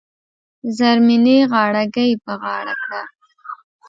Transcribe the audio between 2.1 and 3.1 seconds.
په غاړه کړه.